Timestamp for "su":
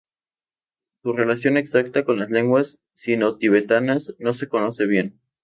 1.03-1.13